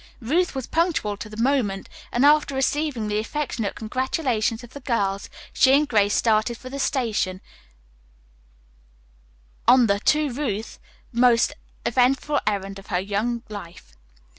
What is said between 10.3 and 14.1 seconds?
Ruth, most eventful errand of her young life.